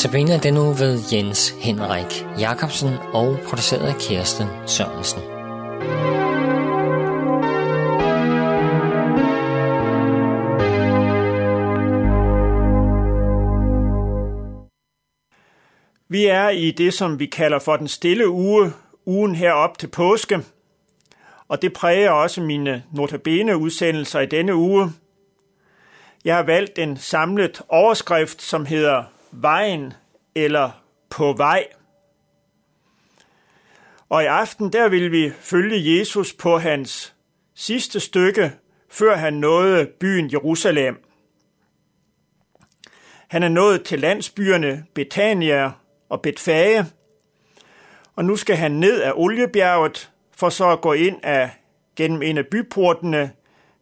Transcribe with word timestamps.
Sabine 0.00 0.32
er 0.32 0.40
den 0.40 0.54
nu 0.54 0.72
ved 0.72 0.98
Jens 1.12 1.54
Henrik 1.60 2.26
Jacobsen 2.38 2.88
og 3.12 3.38
produceret 3.48 3.86
af 3.86 3.94
Kirsten 3.94 4.46
Sørensen. 4.66 5.20
Vi 16.08 16.26
er 16.26 16.48
i 16.48 16.70
det, 16.70 16.94
som 16.94 17.18
vi 17.18 17.26
kalder 17.26 17.58
for 17.58 17.76
den 17.76 17.88
stille 17.88 18.28
uge, 18.28 18.72
ugen 19.06 19.34
herop 19.34 19.78
til 19.78 19.86
påske, 19.88 20.38
og 21.48 21.62
det 21.62 21.72
præger 21.72 22.10
også 22.10 22.40
mine 22.40 22.82
notabene 22.92 23.56
udsendelser 23.56 24.20
i 24.20 24.26
denne 24.26 24.54
uge. 24.54 24.92
Jeg 26.24 26.36
har 26.36 26.42
valgt 26.42 26.78
en 26.78 26.96
samlet 26.96 27.62
overskrift, 27.68 28.42
som 28.42 28.66
hedder 28.66 29.04
Vejen 29.32 29.92
eller 30.34 30.70
På 31.10 31.32
vej. 31.32 31.66
Og 34.08 34.22
i 34.22 34.26
aften 34.26 34.72
der 34.72 34.88
vil 34.88 35.12
vi 35.12 35.30
følge 35.30 35.98
Jesus 35.98 36.32
på 36.32 36.58
hans 36.58 37.14
sidste 37.54 38.00
stykke, 38.00 38.52
før 38.88 39.16
han 39.16 39.34
nåede 39.34 39.86
byen 39.86 40.32
Jerusalem. 40.32 41.04
Han 43.28 43.42
er 43.42 43.48
nået 43.48 43.84
til 43.84 44.00
landsbyerne 44.00 44.84
Betania 44.94 45.72
og 46.08 46.22
Betfage, 46.22 46.86
og 48.16 48.24
nu 48.24 48.36
skal 48.36 48.56
han 48.56 48.72
ned 48.72 49.00
af 49.00 49.12
Oliebjerget 49.14 50.10
for 50.36 50.48
så 50.48 50.70
at 50.70 50.80
gå 50.80 50.92
ind 50.92 51.16
af, 51.22 51.50
gennem 51.96 52.22
en 52.22 52.38
af 52.38 52.46
byportene 52.46 53.32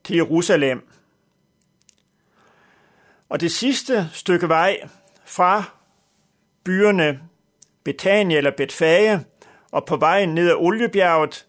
til 0.04 0.16
Jerusalem. 0.16 0.88
Og 3.28 3.40
det 3.40 3.52
sidste 3.52 4.08
stykke 4.12 4.48
vej 4.48 4.88
fra 5.28 5.64
byerne 6.64 7.20
Betania 7.84 8.36
eller 8.36 8.50
Betfage 8.56 9.24
og 9.70 9.86
på 9.86 9.96
vejen 9.96 10.34
ned 10.34 10.50
ad 10.50 10.54
Oliebjerget, 10.54 11.46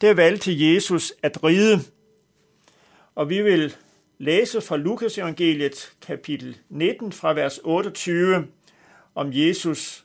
der 0.00 0.14
valgte 0.14 0.74
Jesus 0.74 1.12
at 1.22 1.44
ride. 1.44 1.80
Og 3.14 3.28
vi 3.28 3.42
vil 3.42 3.76
læse 4.18 4.60
fra 4.60 4.76
Lukas 4.76 5.18
evangeliet 5.18 5.92
kapitel 6.06 6.58
19 6.68 7.12
fra 7.12 7.32
vers 7.32 7.60
28 7.64 8.46
om 9.14 9.30
Jesus 9.32 10.04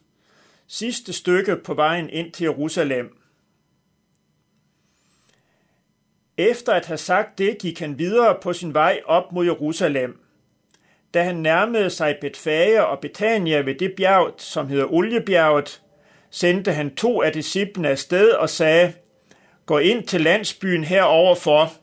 sidste 0.68 1.14
stykke 1.14 1.56
på 1.56 1.74
vejen 1.74 2.10
ind 2.10 2.32
til 2.32 2.44
Jerusalem. 2.44 3.18
Efter 6.38 6.74
at 6.74 6.86
have 6.86 6.98
sagt 6.98 7.38
det, 7.38 7.58
gik 7.58 7.80
han 7.80 8.00
videre 8.00 8.38
på 8.42 8.54
sin 8.54 8.74
vej 8.74 9.02
op 9.06 9.32
mod 9.32 9.46
Jerusalem. 9.46 10.25
Da 11.16 11.24
han 11.24 11.36
nærmede 11.36 11.90
sig 11.90 12.18
Betfage 12.22 12.86
og 12.86 13.00
Betania 13.00 13.60
ved 13.60 13.76
det 13.76 13.94
bjerg, 13.98 14.34
som 14.38 14.68
hedder 14.68 14.94
Oliebjerget, 14.94 15.82
sendte 16.32 16.72
han 16.72 16.96
to 16.96 17.22
af 17.22 17.32
disciplene 17.32 17.90
afsted 17.90 18.32
og 18.32 18.50
sagde, 18.50 18.94
Gå 19.66 19.78
ind 19.78 20.08
til 20.08 20.22
landsbyen 20.22 20.84
heroverfor. 20.84 21.74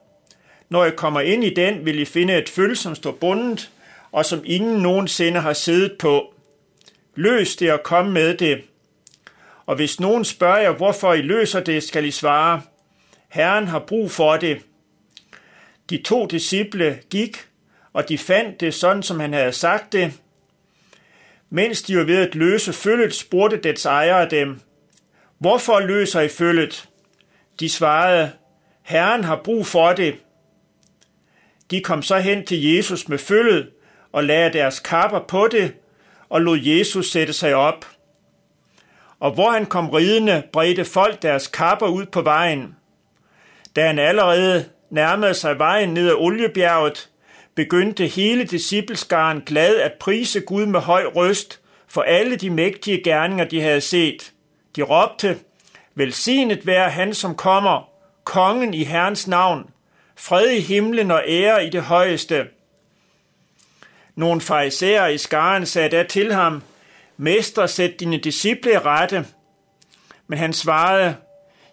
Når 0.68 0.84
jeg 0.84 0.96
kommer 0.96 1.20
ind 1.20 1.44
i 1.44 1.54
den, 1.54 1.86
vil 1.86 1.98
I 1.98 2.04
finde 2.04 2.38
et 2.38 2.48
føl, 2.48 2.76
som 2.76 2.94
står 2.94 3.12
bundet, 3.12 3.70
og 4.12 4.24
som 4.24 4.42
ingen 4.44 4.82
nogensinde 4.82 5.40
har 5.40 5.52
siddet 5.52 5.92
på. 5.98 6.34
Løs 7.14 7.56
det 7.56 7.72
og 7.72 7.82
kom 7.82 8.06
med 8.06 8.36
det. 8.36 8.62
Og 9.66 9.76
hvis 9.76 10.00
nogen 10.00 10.24
spørger 10.24 10.58
jer, 10.58 10.72
hvorfor 10.72 11.12
I 11.12 11.22
løser 11.22 11.60
det, 11.60 11.82
skal 11.82 12.04
I 12.04 12.10
svare, 12.10 12.62
Herren 13.28 13.66
har 13.66 13.78
brug 13.78 14.10
for 14.10 14.36
det. 14.36 14.62
De 15.90 16.02
to 16.02 16.26
disciple 16.26 16.98
gik, 17.10 17.46
og 17.92 18.08
de 18.08 18.18
fandt 18.18 18.60
det 18.60 18.74
sådan, 18.74 19.02
som 19.02 19.20
han 19.20 19.32
havde 19.32 19.52
sagt 19.52 19.92
det. 19.92 20.12
Mens 21.50 21.82
de 21.82 21.96
var 21.96 22.04
ved 22.04 22.28
at 22.28 22.34
løse 22.34 22.72
følget, 22.72 23.14
spurgte 23.14 23.56
dets 23.56 23.84
ejere 23.84 24.28
dem, 24.28 24.60
Hvorfor 25.42 25.80
løser 25.80 26.20
I 26.20 26.28
følget? 26.28 26.88
De 27.60 27.68
svarede, 27.68 28.32
Herren 28.82 29.24
har 29.24 29.40
brug 29.44 29.66
for 29.66 29.92
det. 29.92 30.14
De 31.70 31.80
kom 31.80 32.02
så 32.02 32.18
hen 32.18 32.46
til 32.46 32.74
Jesus 32.74 33.08
med 33.08 33.18
følget 33.18 33.70
og 34.12 34.24
lagde 34.24 34.52
deres 34.52 34.80
kapper 34.80 35.20
på 35.20 35.48
det 35.48 35.74
og 36.28 36.40
lod 36.40 36.58
Jesus 36.58 37.10
sætte 37.10 37.32
sig 37.32 37.54
op. 37.54 37.86
Og 39.20 39.30
hvor 39.32 39.50
han 39.50 39.66
kom 39.66 39.90
ridende, 39.90 40.42
bredte 40.52 40.84
folk 40.84 41.22
deres 41.22 41.46
kapper 41.46 41.86
ud 41.86 42.06
på 42.06 42.22
vejen. 42.22 42.76
Da 43.76 43.86
han 43.86 43.98
allerede 43.98 44.64
nærmede 44.90 45.34
sig 45.34 45.58
vejen 45.58 45.94
ned 45.94 46.08
ad 46.08 46.14
Oliebjerget, 46.14 47.10
begyndte 47.54 48.06
hele 48.06 48.44
discipleskaren 48.44 49.42
glad 49.46 49.76
at 49.76 49.92
prise 50.00 50.40
Gud 50.40 50.66
med 50.66 50.80
høj 50.80 51.04
røst 51.04 51.60
for 51.86 52.02
alle 52.02 52.36
de 52.36 52.50
mægtige 52.50 53.02
gerninger, 53.04 53.44
de 53.44 53.60
havde 53.60 53.80
set. 53.80 54.32
De 54.76 54.82
råbte, 54.82 55.38
Velsignet 55.94 56.66
være 56.66 56.90
han, 56.90 57.14
som 57.14 57.34
kommer, 57.34 57.88
kongen 58.24 58.74
i 58.74 58.84
Herrens 58.84 59.28
navn, 59.28 59.70
fred 60.16 60.50
i 60.50 60.60
himlen 60.60 61.10
og 61.10 61.22
ære 61.26 61.66
i 61.66 61.70
det 61.70 61.82
højeste. 61.82 62.46
Nogle 64.14 64.40
farisæer 64.40 65.06
i 65.06 65.18
skaren 65.18 65.66
sagde 65.66 65.88
da 65.88 66.02
til 66.02 66.34
ham, 66.34 66.62
Mester, 67.16 67.66
sæt 67.66 68.00
dine 68.00 68.16
disciple 68.16 68.78
rette. 68.78 69.26
Men 70.26 70.38
han 70.38 70.52
svarede, 70.52 71.16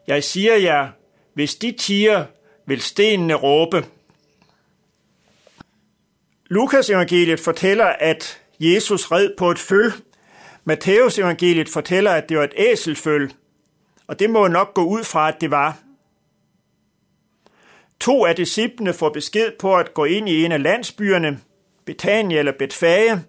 Jeg 0.08 0.24
siger 0.24 0.56
jer, 0.56 0.88
hvis 1.34 1.56
de 1.56 1.72
tiger, 1.72 2.26
vil 2.66 2.82
stenene 2.82 3.34
råbe. 3.34 3.86
Lukas 6.52 6.90
evangeliet 6.90 7.40
fortæller, 7.40 7.86
at 7.86 8.42
Jesus 8.60 9.12
red 9.12 9.30
på 9.38 9.52
et 9.52 9.60
føl. 9.60 9.92
Matthæus 10.64 11.20
evangeliet 11.20 11.70
fortæller, 11.70 12.12
at 12.12 12.30
det 12.30 12.38
var 12.38 12.44
et 12.44 12.54
æselføl. 12.58 13.34
Og 14.08 14.20
det 14.20 14.30
må 14.30 14.48
nok 14.48 14.74
gå 14.74 14.84
ud 14.84 15.04
fra, 15.04 15.28
at 15.28 15.42
det 15.42 15.52
var. 15.52 15.78
To 18.00 18.26
af 18.26 18.36
disciplene 18.36 18.94
får 18.94 19.10
besked 19.10 19.52
på 19.60 19.78
at 19.78 19.94
gå 19.94 20.06
ind 20.06 20.30
i 20.30 20.46
en 20.46 20.52
af 20.52 20.64
landsbyerne, 20.64 21.40
Betania 21.86 22.40
eller 22.40 22.54
Betfage, 22.60 23.22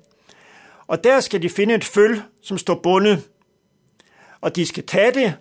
og 0.87 1.05
der 1.05 1.21
skal 1.21 1.43
de 1.43 1.51
finde 1.51 1.75
et 1.75 1.85
føl, 1.85 2.23
som 2.43 2.59
står 2.59 2.81
bundet. 2.83 3.29
Og 4.41 4.57
de 4.57 4.67
skal 4.67 4.87
tage 4.87 5.13
det 5.13 5.35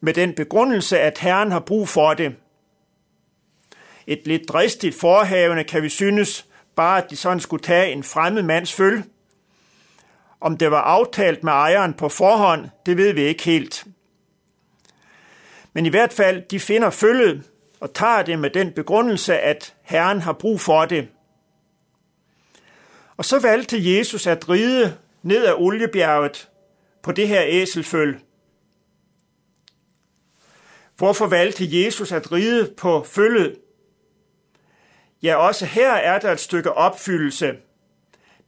med 0.00 0.14
den 0.14 0.34
begrundelse, 0.34 1.00
at 1.00 1.18
Herren 1.18 1.52
har 1.52 1.60
brug 1.60 1.88
for 1.88 2.14
det. 2.14 2.34
Et 4.06 4.26
lidt 4.26 4.48
dristigt 4.48 4.94
forhavende 4.94 5.64
kan 5.64 5.82
vi 5.82 5.88
synes, 5.88 6.46
bare 6.76 7.04
at 7.04 7.10
de 7.10 7.16
sådan 7.16 7.40
skulle 7.40 7.62
tage 7.62 7.92
en 7.92 8.02
fremmed 8.02 8.42
mands 8.42 8.72
føl. 8.72 9.02
Om 10.40 10.56
det 10.56 10.70
var 10.70 10.80
aftalt 10.80 11.44
med 11.44 11.52
ejeren 11.52 11.94
på 11.94 12.08
forhånd, 12.08 12.68
det 12.86 12.96
ved 12.96 13.12
vi 13.12 13.22
ikke 13.22 13.42
helt. 13.42 13.84
Men 15.72 15.86
i 15.86 15.88
hvert 15.88 16.12
fald, 16.12 16.42
de 16.50 16.60
finder 16.60 16.90
følget 16.90 17.42
og 17.80 17.94
tager 17.94 18.22
det 18.22 18.38
med 18.38 18.50
den 18.50 18.72
begrundelse, 18.72 19.38
at 19.38 19.74
Herren 19.82 20.20
har 20.20 20.32
brug 20.32 20.60
for 20.60 20.84
det. 20.84 21.08
Og 23.16 23.24
så 23.24 23.38
valgte 23.38 23.96
Jesus 23.96 24.26
at 24.26 24.48
ride 24.48 24.96
ned 25.22 25.46
ad 25.46 25.54
oliebjerget 25.56 26.48
på 27.02 27.12
det 27.12 27.28
her 27.28 27.42
æselføl. 27.46 28.18
Hvorfor 30.96 31.26
valgte 31.26 31.84
Jesus 31.84 32.12
at 32.12 32.32
ride 32.32 32.74
på 32.76 33.04
følget? 33.04 33.56
Ja, 35.22 35.36
også 35.36 35.66
her 35.66 35.92
er 35.92 36.18
der 36.18 36.32
et 36.32 36.40
stykke 36.40 36.72
opfyldelse. 36.72 37.56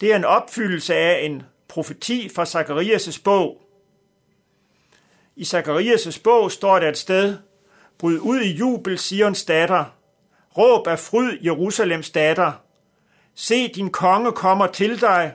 Det 0.00 0.12
er 0.12 0.16
en 0.16 0.24
opfyldelse 0.24 0.94
af 0.94 1.24
en 1.24 1.42
profeti 1.68 2.28
fra 2.34 2.44
Zakarias' 2.44 3.22
bog. 3.24 3.60
I 5.36 5.42
Zakarias' 5.42 6.20
bog 6.24 6.52
står 6.52 6.78
der 6.78 6.88
et 6.88 6.98
sted, 6.98 7.36
Bryd 7.98 8.18
ud 8.18 8.40
i 8.40 8.52
jubel, 8.52 8.98
Sions 8.98 9.44
datter. 9.44 9.84
Råb 10.58 10.86
af 10.86 10.98
fryd, 10.98 11.38
Jerusalems 11.44 12.10
datter. 12.10 12.52
Se, 13.34 13.68
din 13.68 13.90
konge 13.90 14.32
kommer 14.32 14.66
til 14.66 15.00
dig, 15.00 15.34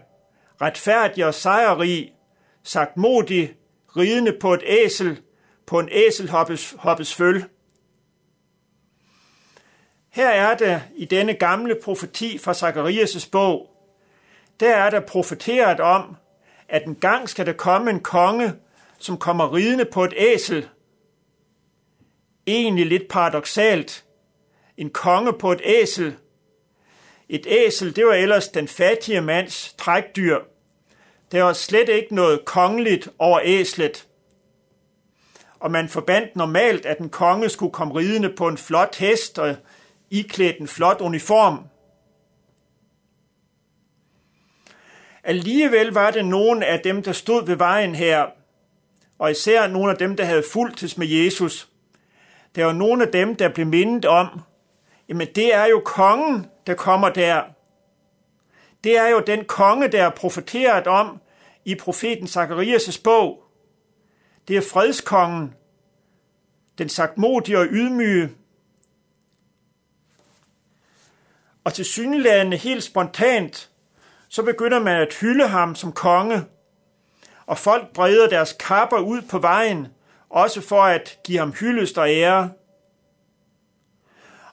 retfærdig 0.62 1.26
og 1.26 1.34
sejrrig, 1.34 2.14
sagt 2.64 2.98
modig, 2.98 3.56
ridende 3.98 4.38
på 4.42 4.54
et 4.54 4.64
æsel, 4.66 5.20
på 5.66 5.80
en 5.80 5.90
æselhoppes 5.92 6.76
hoppes 6.80 7.16
føl. 7.16 7.44
Her 10.10 10.30
er 10.30 10.58
det 10.58 10.84
i 10.96 11.06
denne 11.06 11.34
gamle 11.34 11.76
profeti 11.84 12.38
fra 12.38 12.52
Zakarias' 12.52 13.30
bog, 13.32 13.70
der 14.60 14.76
er 14.76 14.90
der 14.90 15.00
profeteret 15.00 15.80
om, 15.80 16.16
at 16.70 16.86
en 16.86 16.96
gang 16.96 17.30
skal 17.30 17.46
der 17.46 17.54
komme 17.54 17.90
en 17.90 18.00
konge, 18.00 18.54
som 18.98 19.18
kommer 19.18 19.54
ridende 19.54 19.86
på 19.86 20.04
et 20.04 20.14
æsel. 20.18 20.70
Egentlig 22.48 22.86
lidt 22.86 23.08
paradoxalt. 23.08 24.06
En 24.78 24.90
konge 24.90 25.34
på 25.34 25.52
et 25.52 25.62
æsel. 25.64 26.16
Et 27.30 27.48
æsel, 27.50 27.96
det 27.96 28.06
var 28.06 28.14
ellers 28.14 28.48
den 28.48 28.68
fattige 28.68 29.22
mands 29.22 29.74
trækdyr. 29.74 30.40
Der 31.32 31.44
var 31.44 31.54
slet 31.54 31.90
ikke 31.90 32.16
noget 32.16 32.46
kongeligt 32.46 33.10
over 33.20 33.40
æslet. 33.44 34.08
Og 35.60 35.72
man 35.72 35.90
forbandt 35.90 36.36
normalt, 36.36 36.86
at 36.86 37.00
en 37.00 37.10
konge 37.10 37.50
skulle 37.50 37.74
komme 37.74 37.94
ridende 37.94 38.34
på 38.38 38.48
en 38.48 38.58
flot 38.58 38.96
hest 38.96 39.40
og 39.40 39.56
iklædt 40.12 40.58
en 40.58 40.68
flot 40.68 41.02
uniform. 41.02 41.60
Alligevel 45.24 45.88
var 45.88 46.12
det 46.12 46.26
nogen 46.26 46.64
af 46.64 46.80
dem, 46.80 47.04
der 47.04 47.12
stod 47.12 47.46
ved 47.46 47.56
vejen 47.56 47.96
her, 47.96 48.26
og 49.20 49.32
især 49.32 49.68
nogle 49.68 49.92
af 49.92 49.98
dem, 49.98 50.16
der 50.16 50.26
havde 50.26 50.44
fulgtes 50.54 50.98
med 50.98 51.08
Jesus. 51.08 51.70
Der 52.56 52.66
var 52.66 52.74
nogle 52.74 53.06
af 53.06 53.12
dem, 53.12 53.36
der 53.36 53.50
blev 53.50 53.66
mindet 53.66 54.06
om, 54.06 54.42
jamen 55.10 55.28
det 55.36 55.56
er 55.56 55.66
jo 55.66 55.82
kongen, 55.86 56.48
der 56.68 56.74
kommer 56.74 57.10
der. 57.10 57.44
Det 58.84 58.98
er 58.98 59.08
jo 59.08 59.20
den 59.20 59.46
konge, 59.46 59.88
der 59.88 60.04
er 60.04 60.10
profeteret 60.10 60.88
om 60.88 61.22
i 61.66 61.76
profeten 61.76 62.28
Zakarias' 62.28 63.02
bog. 63.04 63.44
Det 64.48 64.58
er 64.58 64.62
fredskongen, 64.62 65.54
den 66.78 66.90
sagtmodige 66.90 67.60
og 67.60 67.68
ydmyge. 67.72 68.30
Og 71.64 71.74
til 71.74 71.86
synlædende 71.86 72.58
helt 72.58 72.84
spontant, 72.84 73.70
så 74.30 74.44
begynder 74.44 74.80
man 74.80 75.02
at 75.02 75.14
hylde 75.14 75.48
ham 75.48 75.76
som 75.76 75.92
konge, 75.92 76.44
og 77.46 77.58
folk 77.58 77.94
breder 77.94 78.30
deres 78.30 78.56
kapper 78.60 78.98
ud 78.98 79.22
på 79.22 79.40
vejen, 79.40 79.88
også 80.30 80.62
for 80.62 80.82
at 80.82 81.20
give 81.24 81.40
ham 81.40 81.52
hyldest 81.52 81.98
og 81.98 82.10
ære. 82.10 82.52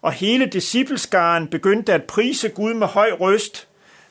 Og 0.00 0.12
hele 0.12 0.46
discipleskaren 0.46 1.48
begyndte 1.48 1.92
at 1.92 2.04
prise 2.04 2.48
Gud 2.48 2.74
med 2.74 2.86
høj 2.86 3.10
røst. 3.10 3.68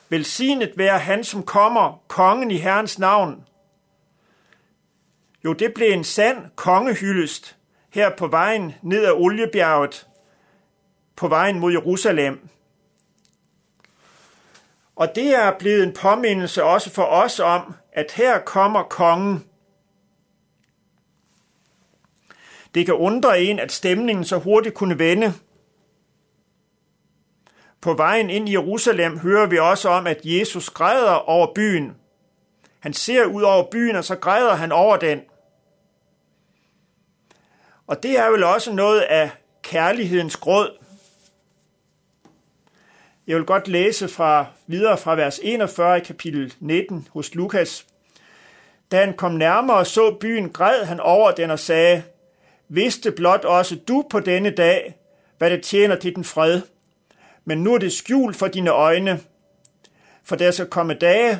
Velsignet 0.08 0.72
være 0.76 0.98
han, 0.98 1.24
som 1.24 1.42
kommer, 1.42 2.02
kongen 2.08 2.50
i 2.50 2.56
Herrens 2.56 2.98
navn. 2.98 3.44
Jo, 5.44 5.52
det 5.52 5.74
blev 5.74 5.92
en 5.92 6.04
sand 6.04 6.50
kongehyldest 6.56 7.56
her 7.90 8.10
på 8.16 8.26
vejen 8.26 8.74
ned 8.82 9.04
ad 9.04 9.12
Oliebjerget, 9.12 10.06
på 11.16 11.28
vejen 11.28 11.58
mod 11.58 11.72
Jerusalem. 11.72 12.48
Og 14.96 15.14
det 15.14 15.34
er 15.34 15.58
blevet 15.58 15.82
en 15.82 15.92
påmindelse 15.92 16.64
også 16.64 16.90
for 16.90 17.02
os 17.02 17.40
om, 17.40 17.74
at 17.92 18.12
her 18.12 18.38
kommer 18.38 18.82
kongen. 18.82 19.46
Det 22.74 22.86
kan 22.86 22.94
undre 22.94 23.42
en, 23.42 23.58
at 23.58 23.72
stemningen 23.72 24.24
så 24.24 24.38
hurtigt 24.38 24.74
kunne 24.74 24.98
vende. 24.98 25.34
På 27.80 27.94
vejen 27.94 28.30
ind 28.30 28.48
i 28.48 28.52
Jerusalem 28.52 29.18
hører 29.18 29.46
vi 29.46 29.58
også 29.58 29.88
om, 29.88 30.06
at 30.06 30.20
Jesus 30.24 30.70
græder 30.70 31.12
over 31.12 31.54
byen. 31.54 31.96
Han 32.80 32.92
ser 32.92 33.24
ud 33.24 33.42
over 33.42 33.70
byen, 33.70 33.96
og 33.96 34.04
så 34.04 34.16
græder 34.16 34.54
han 34.54 34.72
over 34.72 34.96
den. 34.96 35.20
Og 37.86 38.02
det 38.02 38.18
er 38.18 38.30
vel 38.30 38.44
også 38.44 38.72
noget 38.72 39.00
af 39.00 39.30
kærlighedens 39.62 40.36
gråd. 40.36 40.85
Jeg 43.26 43.36
vil 43.36 43.44
godt 43.44 43.68
læse 43.68 44.08
fra 44.08 44.46
videre 44.66 44.98
fra 44.98 45.14
vers 45.14 45.40
41 45.42 45.96
i 45.96 46.00
kapitel 46.00 46.54
19 46.60 47.08
hos 47.12 47.34
Lukas. 47.34 47.86
Da 48.90 49.04
han 49.04 49.14
kom 49.14 49.32
nærmere 49.32 49.76
og 49.76 49.86
så 49.86 50.16
byen, 50.20 50.50
græd 50.50 50.84
han 50.84 51.00
over 51.00 51.30
den 51.30 51.50
og 51.50 51.58
sagde, 51.58 52.02
Vidste 52.68 53.12
blot 53.12 53.44
også 53.44 53.76
du 53.88 54.04
på 54.10 54.20
denne 54.20 54.50
dag, 54.50 54.94
hvad 55.38 55.50
det 55.50 55.62
tjener 55.62 55.96
til 55.96 56.14
den 56.14 56.24
fred. 56.24 56.60
Men 57.44 57.58
nu 57.58 57.74
er 57.74 57.78
det 57.78 57.92
skjult 57.92 58.36
for 58.36 58.46
dine 58.46 58.70
øjne. 58.70 59.20
For 60.24 60.36
der 60.36 60.50
skal 60.50 60.66
komme 60.66 60.94
dage 60.94 61.38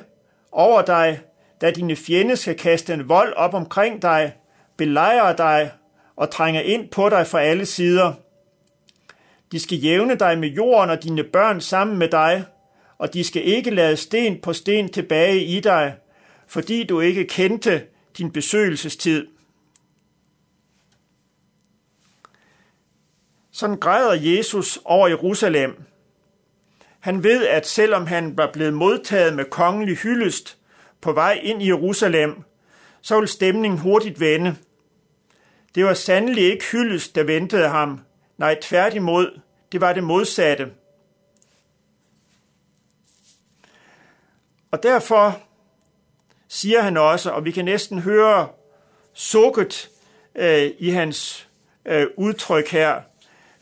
over 0.52 0.82
dig, 0.82 1.20
da 1.60 1.70
dine 1.70 1.96
fjender 1.96 2.34
skal 2.34 2.58
kaste 2.58 2.94
en 2.94 3.08
vold 3.08 3.32
op 3.36 3.54
omkring 3.54 4.02
dig, 4.02 4.32
belejre 4.76 5.36
dig 5.36 5.70
og 6.16 6.30
trænge 6.30 6.64
ind 6.64 6.88
på 6.88 7.08
dig 7.08 7.26
fra 7.26 7.40
alle 7.40 7.66
sider– 7.66 8.12
de 9.56 9.60
skal 9.60 9.78
jævne 9.78 10.14
dig 10.14 10.38
med 10.38 10.48
jorden 10.48 10.90
og 10.90 11.02
dine 11.02 11.24
børn 11.24 11.60
sammen 11.60 11.98
med 11.98 12.08
dig, 12.08 12.44
og 12.98 13.14
de 13.14 13.24
skal 13.24 13.44
ikke 13.44 13.70
lade 13.70 13.96
sten 13.96 14.40
på 14.40 14.52
sten 14.52 14.92
tilbage 14.92 15.44
i 15.44 15.60
dig, 15.60 15.96
fordi 16.46 16.84
du 16.84 17.00
ikke 17.00 17.24
kendte 17.24 17.86
din 18.18 18.30
besøgelsestid. 18.30 19.26
Sådan 23.50 23.76
græder 23.76 24.14
Jesus 24.14 24.78
over 24.84 25.08
Jerusalem. 25.08 25.82
Han 27.00 27.24
ved, 27.24 27.46
at 27.46 27.66
selvom 27.66 28.06
han 28.06 28.38
var 28.38 28.50
blevet 28.52 28.74
modtaget 28.74 29.36
med 29.36 29.44
kongelig 29.44 29.96
hyldest 29.96 30.58
på 31.00 31.12
vej 31.12 31.40
ind 31.42 31.62
i 31.62 31.66
Jerusalem, 31.66 32.42
så 33.00 33.14
ville 33.14 33.28
stemningen 33.28 33.80
hurtigt 33.80 34.20
vende. 34.20 34.56
Det 35.74 35.84
var 35.84 35.94
sandelig 35.94 36.44
ikke 36.44 36.64
hyldest, 36.72 37.14
der 37.14 37.24
ventede 37.24 37.68
ham, 37.68 38.00
Nej, 38.38 38.58
tværtimod, 38.62 39.40
det 39.72 39.80
var 39.80 39.92
det 39.92 40.04
modsatte. 40.04 40.72
Og 44.70 44.82
derfor 44.82 45.40
siger 46.48 46.80
han 46.80 46.96
også, 46.96 47.30
og 47.30 47.44
vi 47.44 47.50
kan 47.50 47.64
næsten 47.64 47.98
høre 47.98 48.48
sukket 49.12 49.90
øh, 50.34 50.70
i 50.78 50.90
hans 50.90 51.48
øh, 51.84 52.06
udtryk 52.16 52.68
her, 52.68 53.02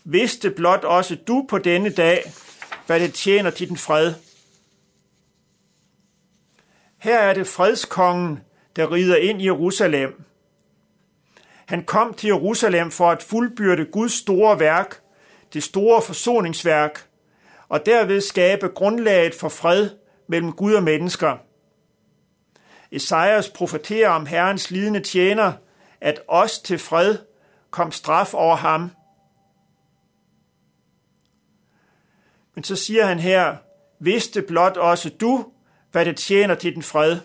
vidste 0.04 0.50
blot 0.50 0.84
også 0.84 1.16
du 1.26 1.46
på 1.48 1.58
denne 1.58 1.90
dag, 1.90 2.32
hvad 2.86 3.00
det 3.00 3.14
tjener 3.14 3.50
til 3.50 3.68
den 3.68 3.76
fred. 3.76 4.14
Her 6.98 7.18
er 7.18 7.34
det 7.34 7.46
fredskongen, 7.46 8.40
der 8.76 8.92
rider 8.92 9.16
ind 9.16 9.42
i 9.42 9.44
Jerusalem. 9.44 10.22
Han 11.66 11.84
kom 11.84 12.14
til 12.14 12.26
Jerusalem 12.26 12.90
for 12.90 13.10
at 13.10 13.22
fuldbyrde 13.22 13.84
Guds 13.84 14.12
store 14.12 14.60
værk, 14.60 15.00
det 15.54 15.62
store 15.62 16.02
forsoningsværk, 16.02 17.08
og 17.68 17.86
derved 17.86 18.20
skabe 18.20 18.68
grundlaget 18.68 19.34
for 19.34 19.48
fred 19.48 19.90
mellem 20.26 20.52
Gud 20.52 20.74
og 20.74 20.82
mennesker. 20.82 21.36
Esajas 22.90 23.50
profeterer 23.50 24.10
om 24.10 24.26
Herrens 24.26 24.70
lidende 24.70 25.00
tjener, 25.00 25.52
at 26.00 26.20
os 26.28 26.58
til 26.58 26.78
fred 26.78 27.18
kom 27.70 27.92
straf 27.92 28.34
over 28.34 28.56
ham. 28.56 28.90
Men 32.54 32.64
så 32.64 32.76
siger 32.76 33.06
han 33.06 33.18
her, 33.18 33.56
vidste 33.98 34.42
blot 34.42 34.76
også 34.76 35.10
du, 35.10 35.52
hvad 35.90 36.04
det 36.04 36.16
tjener 36.16 36.54
til 36.54 36.74
den 36.74 36.82
fred. 36.82 37.20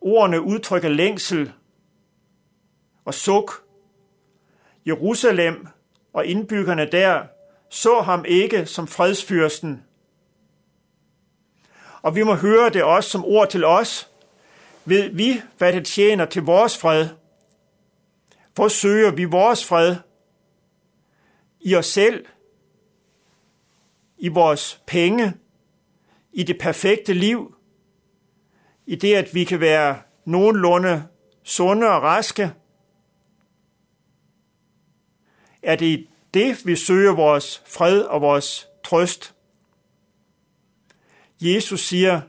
Ordene 0.00 0.40
udtrykker 0.40 0.88
længsel 0.88 1.52
og 3.04 3.14
suk. 3.14 3.64
Jerusalem 4.86 5.68
og 6.12 6.26
indbyggerne 6.26 6.90
der 6.90 7.24
så 7.68 8.00
ham 8.00 8.24
ikke 8.28 8.66
som 8.66 8.86
fredsfyrsten. 8.86 9.82
Og 12.02 12.14
vi 12.14 12.22
må 12.22 12.34
høre 12.34 12.70
det 12.70 12.82
også 12.82 13.10
som 13.10 13.24
ord 13.24 13.48
til 13.48 13.64
os. 13.64 14.10
Ved 14.84 15.08
vi, 15.08 15.42
hvad 15.58 15.72
det 15.72 15.86
tjener 15.86 16.24
til 16.24 16.42
vores 16.42 16.78
fred? 16.78 17.08
Hvor 18.54 18.68
søger 18.68 19.10
vi 19.10 19.24
vores 19.24 19.66
fred? 19.66 19.96
I 21.60 21.74
os 21.74 21.86
selv? 21.86 22.26
I 24.18 24.28
vores 24.28 24.80
penge? 24.86 25.34
I 26.32 26.42
det 26.42 26.58
perfekte 26.58 27.12
liv? 27.12 27.54
I 28.86 28.94
det, 28.94 29.14
at 29.14 29.34
vi 29.34 29.44
kan 29.44 29.60
være 29.60 29.98
nogenlunde 30.24 31.04
sunde 31.42 31.90
og 31.90 32.02
raske? 32.02 32.52
Er 35.62 35.76
det 35.76 36.06
det, 36.34 36.66
vi 36.66 36.76
søger 36.76 37.12
vores 37.12 37.62
fred 37.66 38.00
og 38.00 38.20
vores 38.20 38.68
trøst. 38.84 39.34
Jesus 41.40 41.80
siger, 41.80 42.20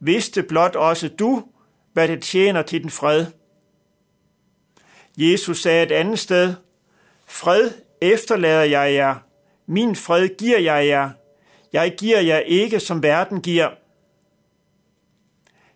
vidste 0.00 0.42
blot 0.42 0.76
også 0.76 1.08
du, 1.08 1.44
hvad 1.92 2.08
det 2.08 2.22
tjener 2.22 2.62
til 2.62 2.82
den 2.82 2.90
fred. 2.90 3.26
Jesus 5.16 5.62
sagde 5.62 5.82
et 5.82 5.92
andet 5.92 6.18
sted, 6.18 6.54
fred 7.26 7.70
efterlader 8.00 8.62
jeg 8.62 8.94
jer, 8.94 9.14
min 9.66 9.96
fred 9.96 10.28
giver 10.38 10.58
jeg 10.58 10.86
jer, 10.86 11.10
jeg 11.72 11.94
giver 11.98 12.20
jer 12.20 12.38
ikke, 12.38 12.80
som 12.80 13.02
verden 13.02 13.40
giver. 13.40 13.70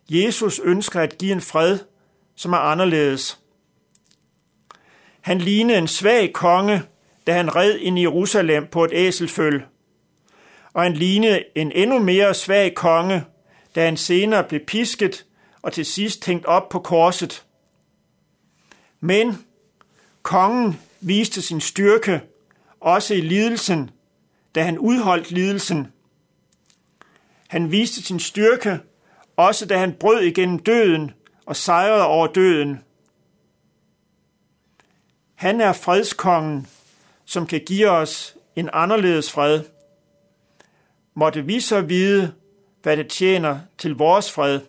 Jesus 0.09 0.59
ønsker 0.59 1.01
at 1.01 1.17
give 1.17 1.31
en 1.31 1.41
fred, 1.41 1.79
som 2.35 2.53
er 2.53 2.57
anderledes. 2.57 3.39
Han 5.21 5.37
lignede 5.37 5.77
en 5.77 5.87
svag 5.87 6.33
konge, 6.33 6.83
da 7.29 7.33
han 7.33 7.55
red 7.55 7.75
ind 7.75 7.99
i 7.99 8.01
Jerusalem 8.01 8.67
på 8.67 8.83
et 8.83 8.91
æselføl. 8.93 9.63
Og 10.73 10.83
han 10.83 10.93
lignede 10.93 11.43
en 11.55 11.71
endnu 11.71 11.99
mere 11.99 12.33
svag 12.33 12.75
konge, 12.75 13.23
da 13.75 13.85
han 13.85 13.97
senere 13.97 14.43
blev 14.43 14.61
pisket 14.65 15.25
og 15.61 15.73
til 15.73 15.85
sidst 15.85 16.25
hængt 16.25 16.45
op 16.45 16.69
på 16.69 16.79
korset. 16.79 17.45
Men 18.99 19.45
kongen 20.21 20.79
viste 21.01 21.41
sin 21.41 21.61
styrke 21.61 22.21
også 22.79 23.13
i 23.13 23.21
lidelsen, 23.21 23.89
da 24.55 24.63
han 24.63 24.79
udholdt 24.79 25.31
lidelsen. 25.31 25.87
Han 27.47 27.71
viste 27.71 28.03
sin 28.03 28.19
styrke 28.19 28.79
også 29.37 29.65
da 29.65 29.77
han 29.77 29.93
brød 29.93 30.21
igennem 30.21 30.59
døden 30.59 31.11
og 31.45 31.55
sejrede 31.55 32.05
over 32.05 32.27
døden. 32.27 32.83
Han 35.35 35.61
er 35.61 35.73
fredskongen, 35.73 36.67
som 37.29 37.47
kan 37.47 37.61
give 37.65 37.89
os 37.89 38.35
en 38.55 38.69
anderledes 38.73 39.31
fred. 39.31 39.63
Måtte 41.13 41.45
vi 41.45 41.59
så 41.59 41.81
vide, 41.81 42.33
hvad 42.81 42.97
det 42.97 43.07
tjener 43.07 43.59
til 43.77 43.95
vores 43.95 44.31
fred. 44.31 44.59